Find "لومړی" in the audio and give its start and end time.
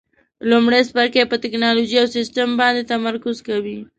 0.49-0.81